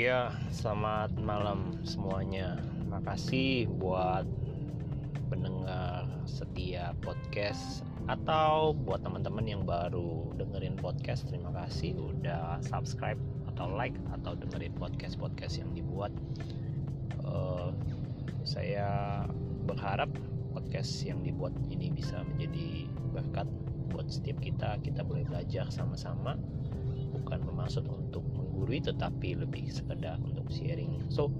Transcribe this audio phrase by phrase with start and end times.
[0.00, 2.56] Ya, selamat malam semuanya.
[2.88, 4.24] Makasih buat
[5.28, 11.28] pendengar setia podcast atau buat teman-teman yang baru dengerin podcast.
[11.28, 13.20] Terima kasih udah subscribe
[13.52, 16.16] atau like atau dengerin podcast-podcast yang dibuat.
[17.20, 17.68] Uh,
[18.40, 19.20] saya
[19.68, 20.08] berharap
[20.56, 23.48] podcast yang dibuat ini bisa menjadi berkat
[23.92, 24.80] buat setiap kita.
[24.80, 26.40] Kita boleh belajar sama-sama,
[27.12, 28.24] bukan bermaksud untuk
[28.60, 31.00] menggurui tetapi lebih sekedar untuk sharing.
[31.08, 31.32] So,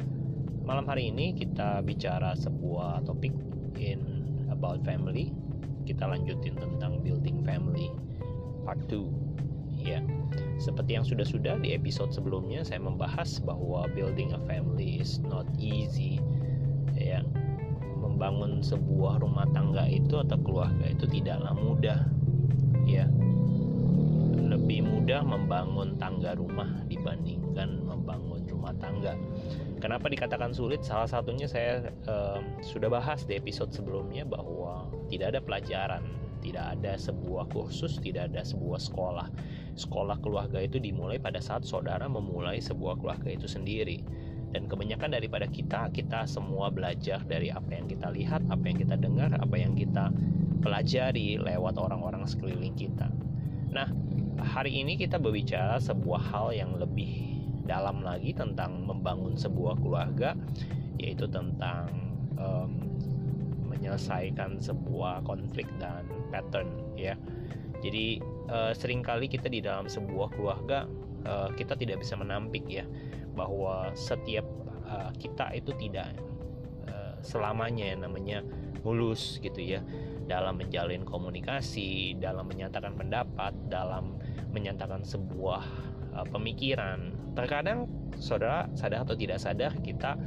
[0.65, 3.37] malam hari ini kita bicara sebuah topik
[3.77, 5.29] in about family.
[5.85, 7.93] Kita lanjutin tentang building family
[8.65, 9.05] part 2.
[9.85, 10.01] Ya.
[10.57, 16.25] Seperti yang sudah-sudah di episode sebelumnya saya membahas bahwa building a family is not easy.
[16.97, 17.21] Ya.
[18.01, 22.01] Membangun sebuah rumah tangga itu atau keluarga itu tidaklah mudah.
[22.89, 23.05] Ya
[24.51, 29.15] lebih mudah membangun tangga rumah dibandingkan membangun rumah tangga.
[29.81, 30.85] Kenapa dikatakan sulit?
[30.85, 36.05] Salah satunya saya eh, sudah bahas di episode sebelumnya bahwa tidak ada pelajaran,
[36.45, 39.29] tidak ada sebuah kursus, tidak ada sebuah sekolah.
[39.79, 44.05] Sekolah keluarga itu dimulai pada saat saudara memulai sebuah keluarga itu sendiri.
[44.51, 48.99] Dan kebanyakan daripada kita, kita semua belajar dari apa yang kita lihat, apa yang kita
[48.99, 50.11] dengar, apa yang kita
[50.61, 53.09] pelajari lewat orang-orang sekeliling kita.
[53.71, 53.87] Nah,
[54.43, 60.35] hari ini kita berbicara sebuah hal yang lebih dalam lagi tentang membangun sebuah keluarga,
[60.99, 61.87] yaitu tentang
[62.35, 62.91] um,
[63.71, 66.69] menyelesaikan sebuah konflik dan pattern,
[66.99, 67.15] ya.
[67.81, 68.21] Jadi
[68.53, 70.85] uh, sering kali kita di dalam sebuah keluarga
[71.25, 72.85] uh, kita tidak bisa menampik ya
[73.33, 74.45] bahwa setiap
[74.85, 76.13] uh, kita itu tidak
[76.91, 78.45] uh, selamanya namanya
[78.85, 79.81] mulus gitu ya
[80.29, 84.15] dalam menjalin komunikasi, dalam menyatakan pendapat, dalam
[84.51, 85.65] menyatakan sebuah
[86.15, 87.15] uh, pemikiran.
[87.35, 87.87] Terkadang
[88.19, 90.19] saudara sadar atau tidak sadar kita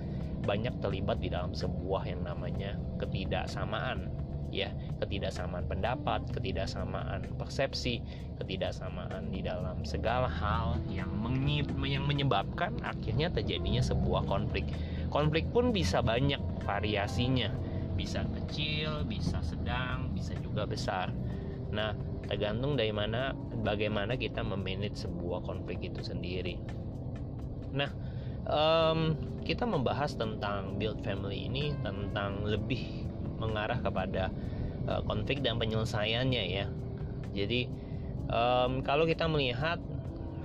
[0.44, 4.12] banyak terlibat di dalam sebuah yang namanya ketidaksamaan
[4.53, 4.69] ya
[5.01, 8.06] ketidaksamaan pendapat, ketidaksamaan persepsi,
[8.38, 11.09] ketidaksamaan di dalam segala hal yang
[11.81, 14.69] yang menyebabkan akhirnya terjadinya sebuah konflik.
[15.09, 17.50] Konflik pun bisa banyak variasinya
[17.94, 21.13] bisa kecil, bisa sedang, bisa juga besar.
[21.73, 21.97] Nah,
[22.29, 23.34] tergantung dari mana
[23.66, 26.61] bagaimana kita memanage sebuah konflik itu sendiri.
[27.73, 27.89] Nah,
[28.45, 33.09] um, kita membahas tentang build family ini tentang lebih
[33.41, 34.29] mengarah kepada
[34.88, 36.66] uh, konflik dan penyelesaiannya ya.
[37.33, 37.67] Jadi
[38.29, 39.81] um, kalau kita melihat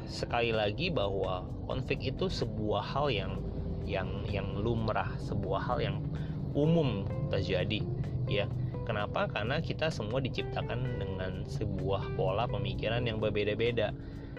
[0.09, 3.33] sekali lagi bahwa konflik itu sebuah hal yang
[3.85, 5.97] yang yang lumrah, sebuah hal yang
[6.57, 7.85] umum terjadi
[8.25, 8.49] ya
[8.89, 9.29] kenapa?
[9.29, 13.93] Karena kita semua diciptakan dengan sebuah pola pemikiran yang berbeda-beda.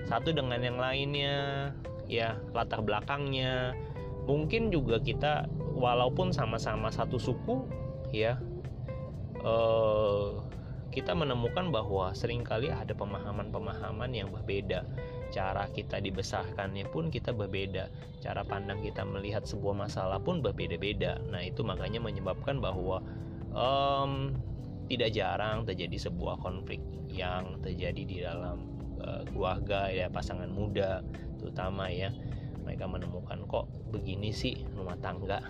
[0.10, 1.70] Satu dengan yang lainnya
[2.10, 3.78] ya latar belakangnya.
[4.26, 5.46] Mungkin juga kita
[5.78, 7.70] walaupun sama-sama satu suku
[8.10, 8.42] ya
[9.46, 10.30] eh,
[10.90, 14.82] kita menemukan bahwa sering kali ada pemahaman-pemahaman yang berbeda.
[15.30, 17.94] Cara kita dibesarkannya pun kita berbeda.
[18.18, 21.22] Cara pandang kita melihat sebuah masalah pun berbeda-beda.
[21.30, 23.06] Nah itu makanya menyebabkan bahwa
[23.54, 24.34] um,
[24.90, 28.66] tidak jarang terjadi sebuah konflik yang terjadi di dalam
[29.02, 31.06] uh, keluarga ya pasangan muda
[31.38, 32.10] terutama ya.
[32.66, 35.42] Mereka menemukan kok begini sih rumah tangga?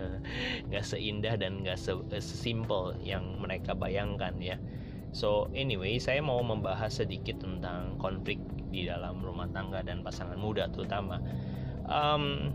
[0.68, 1.80] Nggak seindah dan nggak
[2.20, 4.60] sesimpel yang mereka bayangkan ya.
[5.16, 8.36] So anyway saya mau membahas sedikit tentang konflik
[8.68, 11.16] di dalam rumah tangga dan pasangan muda terutama.
[11.88, 12.52] Um,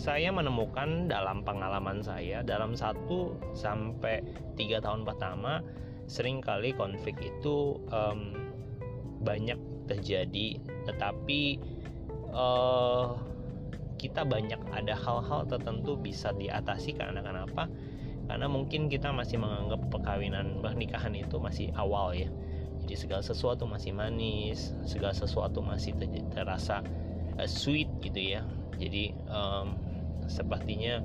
[0.00, 4.24] saya menemukan dalam pengalaman saya dalam satu sampai
[4.56, 5.60] tiga tahun pertama
[6.08, 8.32] sering kali konflik itu um,
[9.20, 10.56] banyak terjadi.
[10.88, 11.60] Tetapi
[12.32, 13.12] uh,
[14.00, 17.68] kita banyak ada hal-hal tertentu bisa diatasi karena kenapa?
[18.24, 22.32] Karena mungkin kita masih menganggap perkawinan pernikahan itu masih awal ya.
[22.80, 26.80] Jadi segala sesuatu masih manis segala sesuatu masih ter terasa
[27.36, 28.40] uh, sweet gitu ya.
[28.80, 29.89] Jadi um,
[30.30, 31.02] sepertinya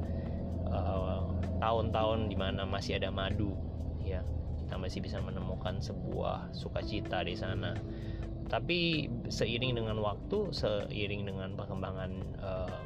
[0.69, 1.21] eh,
[1.59, 3.57] tahun-tahun uh, di mana masih ada madu
[4.05, 4.21] ya
[4.65, 7.77] kita masih bisa menemukan sebuah sukacita di sana.
[8.45, 12.11] Tapi seiring dengan waktu seiring dengan perkembangan
[12.41, 12.81] uh,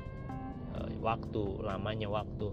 [0.76, 2.52] uh, waktu lamanya waktu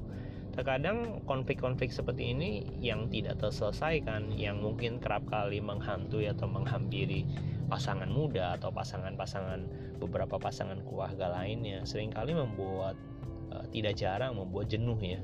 [0.56, 7.28] Terkadang konflik-konflik seperti ini yang tidak terselesaikan, yang mungkin kerap kali menghantui atau menghampiri
[7.68, 9.68] pasangan muda atau pasangan-pasangan
[10.00, 12.96] beberapa pasangan keluarga lainnya, sering kali membuat
[13.56, 15.20] uh, tidak jarang membuat jenuh ya.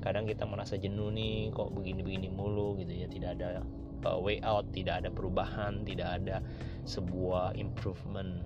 [0.00, 3.64] Kadang kita merasa jenuh nih, kok begini-begini mulu gitu ya, tidak ada
[4.04, 6.40] uh, way out, tidak ada perubahan, tidak ada
[6.84, 8.44] sebuah improvement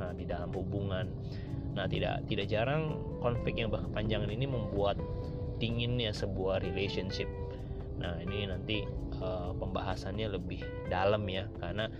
[0.00, 1.12] nah, di dalam hubungan.
[1.76, 4.96] Nah, tidak tidak jarang konflik yang berkepanjangan ini membuat
[5.60, 7.28] dinginnya sebuah relationship.
[7.98, 8.86] Nah, ini nanti
[9.20, 11.90] uh, pembahasannya lebih dalam ya karena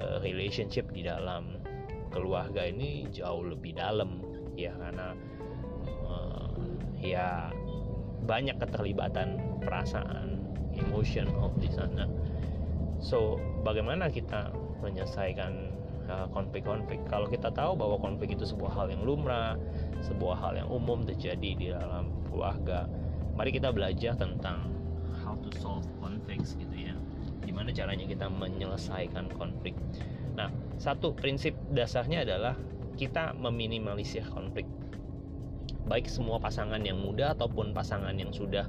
[0.00, 1.60] uh, relationship di dalam
[2.10, 4.22] keluarga ini jauh lebih dalam
[4.58, 5.14] ya karena
[7.00, 7.50] ya
[8.24, 10.40] banyak keterlibatan perasaan,
[10.76, 12.06] emotion of di sana.
[13.00, 14.52] So, bagaimana kita
[14.84, 15.80] menyelesaikan
[16.10, 17.06] Eh, konflik-konflik.
[17.06, 19.54] Kalau kita tahu bahwa konflik itu sebuah hal yang lumrah,
[20.02, 22.90] sebuah hal yang umum terjadi di dalam keluarga,
[23.38, 24.74] mari kita belajar tentang
[25.22, 26.98] how to solve conflicts gitu ya.
[27.46, 29.78] Gimana caranya kita menyelesaikan konflik.
[30.34, 30.50] Nah,
[30.82, 32.58] satu prinsip dasarnya adalah
[32.98, 34.66] kita meminimalisir konflik.
[35.86, 38.66] Baik semua pasangan yang muda ataupun pasangan yang sudah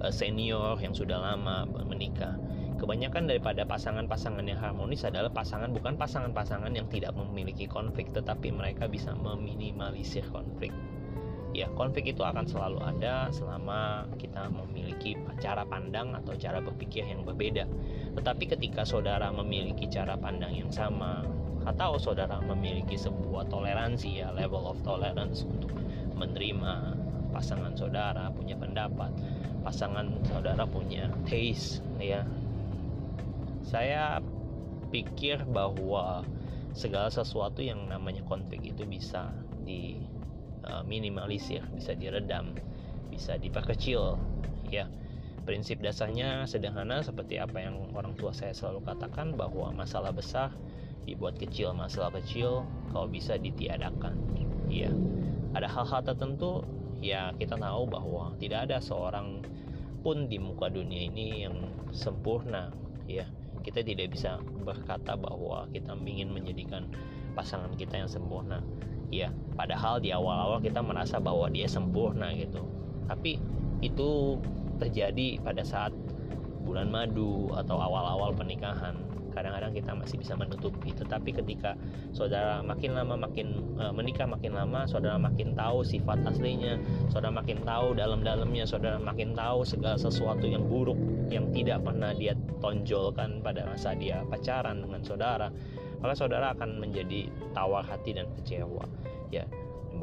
[0.00, 2.38] eh, senior, yang sudah lama menikah
[2.76, 8.84] Kebanyakan daripada pasangan-pasangan yang harmonis adalah pasangan bukan pasangan-pasangan yang tidak memiliki konflik, tetapi mereka
[8.84, 10.76] bisa meminimalisir konflik.
[11.56, 17.24] Ya, konflik itu akan selalu ada selama kita memiliki cara pandang atau cara berpikir yang
[17.24, 17.64] berbeda.
[18.12, 21.24] Tetapi ketika saudara memiliki cara pandang yang sama,
[21.64, 25.72] atau saudara memiliki sebuah toleransi ya, level of tolerance untuk
[26.16, 26.96] menerima
[27.30, 29.12] pasangan saudara punya pendapat,
[29.60, 32.24] pasangan saudara punya taste ya
[33.66, 34.22] saya
[34.94, 36.22] pikir bahwa
[36.70, 39.34] segala sesuatu yang namanya konflik itu bisa
[39.66, 42.54] diminimalisir, uh, bisa diredam,
[43.10, 44.22] bisa diperkecil.
[44.70, 44.86] Ya,
[45.42, 50.54] prinsip dasarnya sederhana seperti apa yang orang tua saya selalu katakan bahwa masalah besar
[51.02, 52.62] dibuat kecil, masalah kecil
[52.94, 54.14] kalau bisa ditiadakan.
[54.70, 54.90] Ya,
[55.54, 56.64] ada hal-hal tertentu
[56.98, 59.44] ya kita tahu bahwa tidak ada seorang
[60.00, 62.70] pun di muka dunia ini yang sempurna
[63.10, 63.26] ya.
[63.66, 66.86] Kita tidak bisa berkata bahwa kita ingin menjadikan
[67.34, 68.62] pasangan kita yang sempurna
[69.10, 69.34] ya.
[69.58, 72.62] Padahal di awal-awal kita merasa bahwa dia sempurna gitu.
[73.10, 73.42] Tapi
[73.82, 74.38] itu
[74.78, 75.90] terjadi pada saat
[76.62, 78.94] bulan madu atau awal-awal pernikahan
[79.36, 80.96] kadang-kadang kita masih bisa menutupi.
[80.96, 81.76] Tetapi ketika
[82.16, 86.80] saudara makin lama makin e, menikah makin lama saudara makin tahu sifat aslinya
[87.12, 90.96] saudara makin tahu dalam-dalamnya saudara makin tahu segala sesuatu yang buruk
[91.28, 92.32] yang tidak pernah dia
[92.64, 95.52] tonjolkan pada masa dia pacaran dengan saudara
[96.00, 98.88] maka saudara akan menjadi tawar hati dan kecewa.
[99.28, 99.44] Ya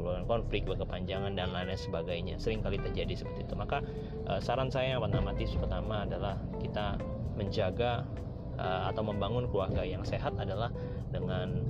[0.04, 2.34] menimbulkan konflik berkepanjangan dan lain-lain sebagainya.
[2.36, 3.54] Sering kali terjadi seperti itu.
[3.56, 3.80] Maka
[4.28, 7.00] e, saran saya yang pertama pertama adalah kita
[7.40, 8.04] menjaga
[8.58, 10.70] uh, atau membangun keluarga yang sehat adalah
[11.10, 11.62] dengan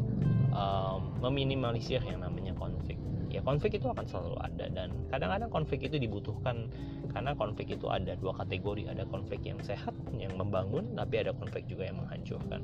[0.54, 2.96] um, meminimalisir yang namanya konflik.
[3.34, 6.70] Ya konflik itu akan selalu ada dan kadang-kadang konflik itu dibutuhkan
[7.10, 11.66] karena konflik itu ada dua kategori, ada konflik yang sehat yang membangun, tapi ada konflik
[11.66, 12.62] juga yang menghancurkan.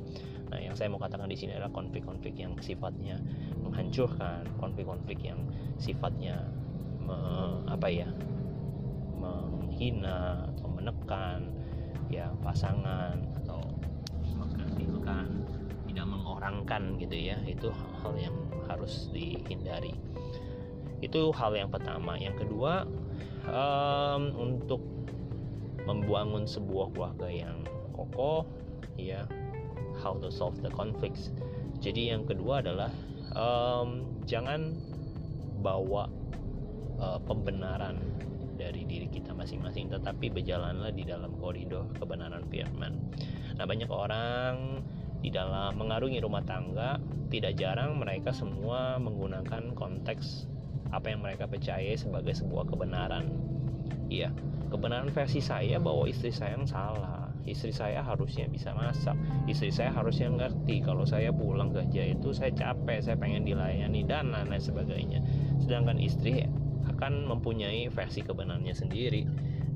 [0.51, 3.19] Nah, yang saya mau katakan di sini adalah konflik-konflik yang sifatnya
[3.59, 5.43] menghancurkan, konflik-konflik yang
[5.83, 6.39] sifatnya
[7.03, 7.19] me,
[7.67, 8.07] apa ya
[9.19, 11.51] menghina atau menekan
[12.11, 13.23] ya pasangan
[14.81, 15.27] mengkerdilkan
[15.91, 17.37] tidak mengorangkan gitu ya.
[17.45, 17.69] Itu
[18.01, 18.37] hal yang
[18.71, 19.95] harus dihindari.
[21.01, 22.17] Itu hal yang pertama.
[22.17, 22.87] Yang kedua
[23.49, 24.81] um, untuk
[25.85, 27.65] membangun sebuah keluarga yang
[27.97, 28.45] kokoh
[29.01, 29.25] ya
[30.01, 31.33] how to solve the conflicts.
[31.81, 32.93] Jadi yang kedua adalah
[33.33, 34.77] um, jangan
[35.65, 36.09] bawa
[37.01, 38.01] uh, pembenaran
[38.61, 42.93] dari diri kita masing-masing tetapi berjalanlah di dalam koridor kebenaran firman.
[43.57, 44.85] Nah banyak orang
[45.25, 47.01] di dalam mengarungi rumah tangga
[47.33, 50.45] tidak jarang mereka semua menggunakan konteks
[50.93, 53.33] apa yang mereka percaya sebagai sebuah kebenaran.
[54.13, 54.29] Iya
[54.71, 57.27] kebenaran versi saya bahwa istri saya yang salah.
[57.41, 59.17] Istri saya harusnya bisa masak.
[59.49, 64.31] Istri saya harusnya ngerti kalau saya pulang kerja itu saya capek saya pengen dilayani dan
[64.31, 65.21] lain-lain sebagainya.
[65.59, 66.47] Sedangkan istri
[66.89, 69.25] akan mempunyai versi kebenarannya sendiri.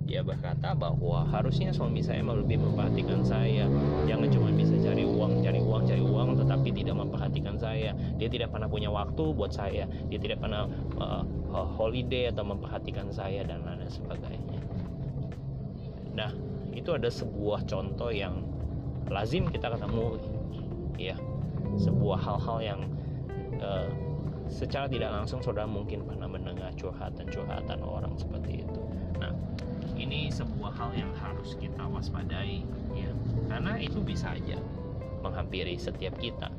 [0.05, 3.65] Dia berkata bahwa harusnya suami saya lebih memperhatikan saya.
[4.05, 7.97] Jangan cuma bisa cari uang cari uang cari uang tetapi tidak memperhatikan saya.
[8.21, 9.89] Dia tidak pernah punya waktu buat saya.
[10.13, 10.69] Dia tidak pernah
[11.01, 11.25] uh,
[11.81, 14.61] holiday atau memperhatikan saya dan lain sebagainya.
[16.13, 16.31] Nah
[16.77, 18.45] itu ada sebuah contoh yang
[19.09, 20.21] lazim kita ketemu
[21.01, 21.17] ya.
[21.81, 22.81] Sebuah hal-hal yang
[23.65, 23.89] uh,
[24.49, 28.83] secara tidak langsung saudara mungkin pernah mendengar curhatan-curhatan orang seperti itu.
[29.21, 29.33] Nah,
[29.95, 33.11] ini sebuah hal yang harus kita waspadai ya,
[33.49, 34.59] karena itu bisa aja
[35.25, 36.53] menghampiri setiap kita.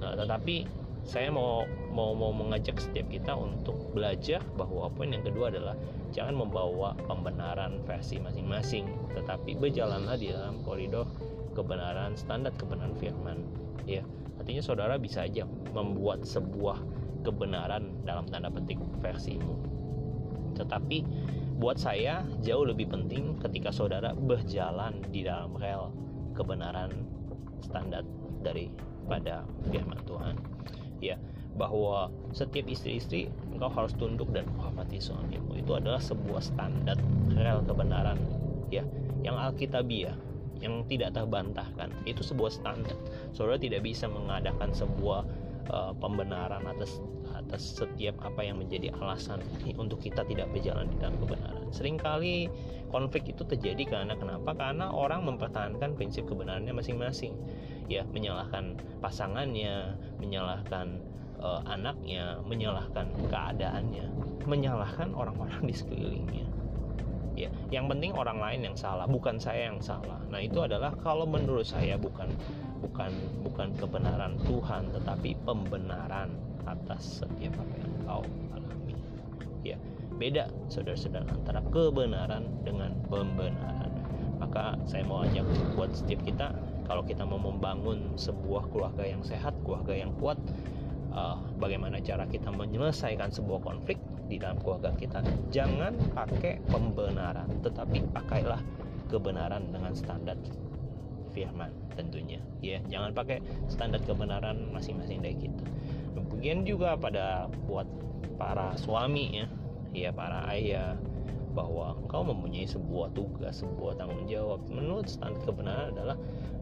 [0.00, 0.64] Nah, tetapi
[1.08, 5.72] saya mau mau mau mengajak setiap kita untuk belajar bahwa poin yang kedua adalah
[6.12, 11.08] jangan membawa pembenaran versi masing-masing, tetapi berjalanlah di dalam koridor
[11.56, 13.40] kebenaran standar kebenaran firman.
[13.88, 14.04] Ya,
[14.36, 16.76] artinya saudara bisa aja membuat sebuah
[17.26, 19.78] kebenaran dalam tanda petik versimu
[20.58, 21.06] tetapi
[21.58, 25.90] buat saya jauh lebih penting ketika saudara berjalan di dalam rel
[26.34, 26.94] kebenaran
[27.62, 28.06] standar
[28.46, 30.34] daripada firman Tuhan.
[31.02, 31.18] Ya
[31.58, 35.58] bahwa setiap istri-istri engkau harus tunduk dan menghormati suamimu.
[35.58, 36.94] Itu adalah sebuah standar
[37.34, 38.18] rel kebenaran
[38.70, 38.86] ya
[39.26, 40.14] yang alkitabiah
[40.62, 41.90] yang tidak terbantahkan.
[42.06, 42.94] Itu sebuah standar.
[43.34, 45.26] Saudara tidak bisa mengadakan sebuah
[45.70, 47.00] uh, pembenaran atas
[47.36, 49.38] atas setiap apa yang menjadi alasan
[49.78, 51.66] untuk kita tidak berjalan di dalam kebenaran.
[51.70, 52.50] Seringkali
[52.90, 54.52] konflik itu terjadi karena kenapa?
[54.56, 57.36] Karena orang mempertahankan prinsip kebenarannya masing-masing.
[57.88, 61.00] Ya menyalahkan pasangannya menyalahkan
[61.40, 64.12] uh, anaknya menyalahkan keadaannya
[64.44, 66.46] menyalahkan orang-orang di sekelilingnya.
[67.38, 70.18] Ya yang penting orang lain yang salah bukan saya yang salah.
[70.28, 72.28] Nah itu adalah kalau menurut saya bukan
[72.78, 73.10] bukan
[73.42, 76.30] bukan kebenaran Tuhan tetapi pembenaran
[76.68, 78.94] atas setiap apa yang kau alami.
[79.64, 79.76] Ya
[80.18, 83.90] beda saudara-saudara antara kebenaran dengan pembenaran.
[84.38, 85.44] Maka saya mau ajak
[85.74, 86.54] buat setiap kita
[86.86, 90.38] kalau kita mau membangun sebuah keluarga yang sehat keluarga yang kuat
[91.12, 93.98] uh, bagaimana cara kita menyelesaikan sebuah konflik
[94.30, 95.20] di dalam keluarga kita?
[95.52, 98.62] Jangan pakai pembenaran tetapi pakailah
[99.08, 100.36] kebenaran dengan standar
[101.38, 102.42] firman tentunya.
[102.58, 103.38] Ya jangan pakai
[103.70, 105.62] standar kebenaran masing-masing dari kita
[106.18, 107.86] kemudian juga pada buat
[108.38, 109.46] para suami ya.
[109.90, 110.98] Ya para ayah
[111.56, 114.62] bahwa engkau mempunyai sebuah tugas sebuah tanggung jawab.
[114.70, 116.14] Menurut standar kebenaran adalah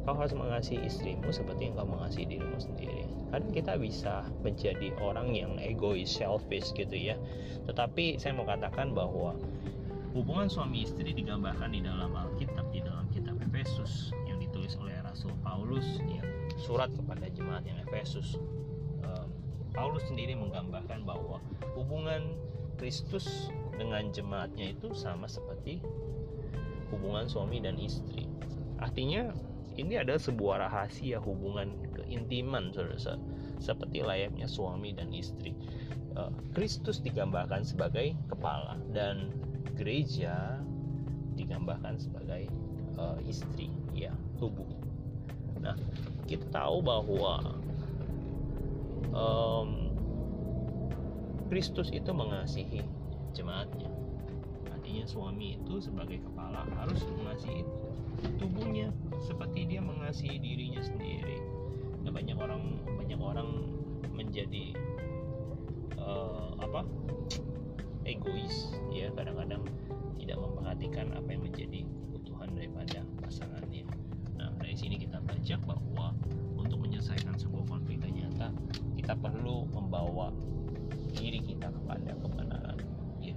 [0.08, 3.04] kau harus mengasihi istrimu seperti yang kau mengasihi dirimu sendiri.
[3.34, 7.18] Kan kita bisa menjadi orang yang egois selfish gitu ya.
[7.68, 9.36] Tetapi saya mau katakan bahwa
[10.16, 14.05] hubungan suami istri digambarkan di dalam Alkitab di dalam kitab Efesus
[15.66, 16.22] Paulus ya
[16.62, 18.38] surat kepada jemaat yang Efesus.
[19.74, 21.42] Paulus sendiri menggambarkan bahwa
[21.74, 22.38] hubungan
[22.78, 25.82] Kristus dengan jemaatnya itu sama seperti
[26.94, 28.30] hubungan suami dan istri.
[28.78, 29.34] Artinya
[29.74, 33.18] ini adalah sebuah rahasia hubungan keintiman saudara
[33.58, 35.50] seperti layaknya suami dan istri.
[36.14, 39.34] Eh, Kristus digambarkan sebagai kepala dan
[39.74, 40.62] gereja
[41.34, 42.48] digambarkan sebagai
[42.96, 44.08] uh, istri ya
[44.40, 44.85] tubuh
[45.66, 45.74] nah
[46.30, 47.58] kita tahu bahwa
[49.10, 49.90] um,
[51.46, 52.82] Kristus itu mengasihi
[53.30, 53.90] jemaatnya.
[54.70, 57.62] Artinya suami itu sebagai kepala harus mengasihi
[58.38, 58.90] tubuhnya
[59.22, 61.38] seperti dia mengasihi dirinya sendiri.
[62.02, 63.50] Nah, banyak orang banyak orang
[64.14, 64.74] menjadi
[65.98, 66.82] uh, apa?
[68.06, 69.10] Egois ya.
[69.14, 69.62] Kadang-kadang
[70.18, 73.86] tidak memperhatikan apa yang menjadi kebutuhan daripada pasangannya.
[74.38, 76.14] Nah dari sini kita belajar bahwa
[76.54, 78.54] untuk menyelesaikan sebuah konflik ternyata
[78.94, 80.30] kita perlu membawa
[81.18, 82.78] diri kita kepada kebenaran.
[83.18, 83.34] Ya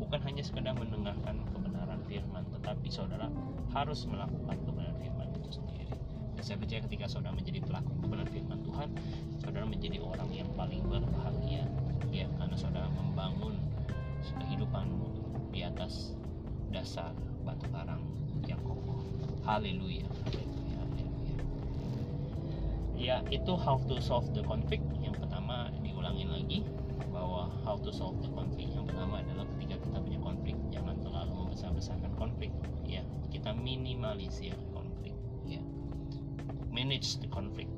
[0.00, 3.28] bukan hanya sekedar mendengarkan kebenaran firman tetapi saudara
[3.76, 5.92] harus melakukan kebenaran firman itu sendiri.
[6.36, 8.88] Dan saya percaya ketika saudara menjadi pelaku kebenaran firman Tuhan
[9.40, 11.68] saudara menjadi orang yang paling berbahagia.
[12.12, 13.60] Ya karena saudara membangun
[14.40, 15.08] kehidupanmu
[15.52, 16.16] di atas
[16.72, 17.12] dasar
[17.44, 18.00] batu karang
[18.48, 19.00] yang kokoh.
[19.44, 20.04] Haleluya
[22.96, 26.64] ya itu how to solve the conflict yang pertama diulangin lagi
[27.12, 31.32] bahwa how to solve the conflict yang pertama adalah ketika kita punya konflik jangan terlalu
[31.32, 32.52] membesar-besarkan konflik.
[32.84, 33.00] Ya
[33.32, 35.16] kita minimalisir konflik.
[35.48, 35.64] Ya
[36.68, 37.72] manage the conflict.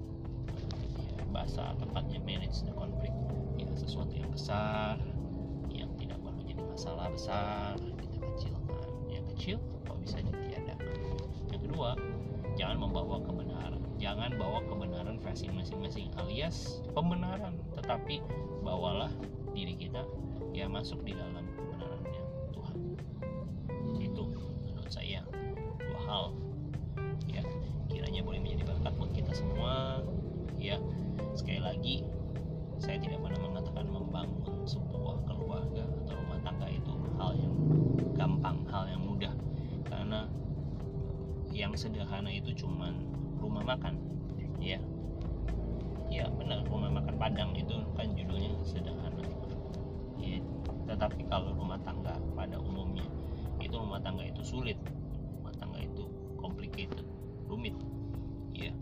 [0.98, 3.14] Ya, bahasa tepatnya manage the conflict.
[3.54, 4.98] Ya sesuatu yang besar
[5.70, 8.90] yang tidak perlu jadi masalah besar kita kecilkan.
[9.06, 9.56] Yang kecil
[9.86, 10.98] kok bisa ditiadakan
[11.54, 11.94] yang kedua
[12.58, 13.78] jangan membawa kebenaran.
[14.02, 14.97] Jangan bawa kebenaran
[15.28, 17.60] versi masing-masing alias pembenaran.
[17.76, 18.24] Tetapi
[18.64, 19.12] bawalah
[19.52, 20.00] diri kita
[20.56, 22.22] ya masuk di dalam kebenarannya
[22.56, 22.76] Tuhan.
[24.00, 24.24] Itu
[24.64, 25.20] menurut saya
[25.84, 26.24] dua hal.
[27.28, 27.44] Ya
[27.92, 30.00] kiranya boleh menjadi berkat buat kita semua.
[30.56, 30.80] Ya
[31.36, 31.96] sekali lagi
[32.80, 37.52] saya tidak pernah mengatakan membangun sebuah keluarga atau rumah tangga itu hal yang
[38.16, 39.36] gampang hal yang mudah.
[39.92, 40.24] Karena
[41.52, 42.96] yang sederhana itu cuman
[43.44, 44.00] rumah makan.
[44.58, 44.80] Ya
[46.18, 49.22] ya benar rumah makan padang itu kan judulnya sederhana
[50.18, 50.42] ya,
[50.90, 53.06] tetapi kalau rumah tangga pada umumnya
[53.62, 54.74] itu rumah tangga itu sulit
[55.38, 57.06] rumah tangga itu complicated
[57.46, 57.78] rumit
[58.50, 58.74] ya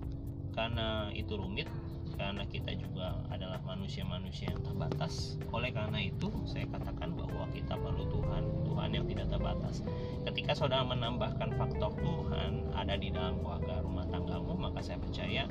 [0.56, 1.68] karena itu rumit
[2.16, 5.36] karena kita juga adalah manusia-manusia yang terbatas.
[5.52, 9.84] Oleh karena itu, saya katakan bahwa kita perlu Tuhan, Tuhan yang tidak terbatas.
[10.24, 15.44] Ketika saudara menambahkan faktor Tuhan ada di dalam keluarga rumah tanggamu, maka saya percaya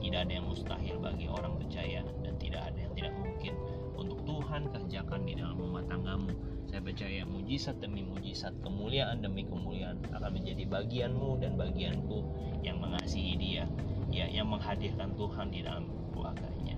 [0.00, 3.54] tidak ada yang mustahil bagi orang percaya dan tidak ada yang tidak mungkin
[3.96, 6.32] untuk Tuhan kerjakan di dalam rumah tanggamu.
[6.66, 12.26] Saya percaya mujizat demi mujizat, kemuliaan demi kemuliaan akan menjadi bagianmu dan bagianku
[12.60, 13.64] yang mengasihi Dia,
[14.10, 16.76] ya yang menghadirkan Tuhan di dalam keluarganya.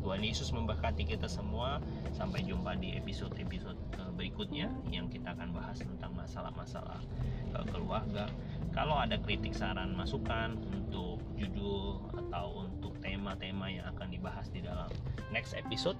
[0.00, 1.78] Tuhan Yesus memberkati kita semua.
[2.16, 7.00] Sampai jumpa di episode-episode eh, berikutnya yang kita akan bahas tentang masalah-masalah
[7.54, 8.26] eh, keluarga.
[8.74, 12.09] Kalau ada kritik, saran, masukan untuk judul
[13.30, 14.90] tema-tema yang akan dibahas di dalam
[15.30, 15.94] next episode,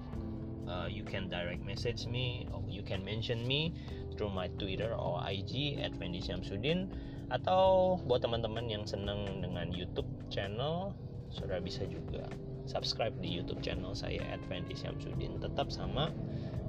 [0.67, 3.71] uh, you can direct message me or you can mention me
[4.19, 6.91] through my Twitter or IG at Fendi Syamsuddin
[7.31, 10.91] atau buat teman-teman yang senang dengan YouTube channel
[11.31, 12.27] saudara bisa juga
[12.67, 15.39] subscribe di YouTube channel saya at Fendi Syamsuddin.
[15.39, 16.11] Tetap sama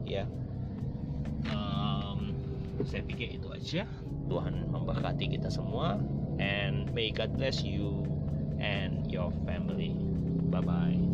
[0.07, 0.31] ya.
[1.51, 2.39] Um,
[2.87, 3.83] saya pikir itu aja.
[4.31, 5.99] Tuhan memberkati kita semua.
[6.39, 8.07] And may God bless you
[8.63, 9.35] and your
[10.53, 11.12] Bye bye.